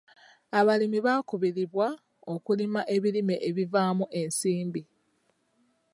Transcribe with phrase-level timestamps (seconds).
[0.59, 1.87] Abalimi bakubiribwa
[2.33, 4.81] okulima ebirime ebivaamu ensimbi.